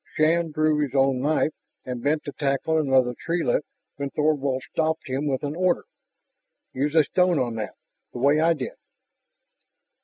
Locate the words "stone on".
7.03-7.53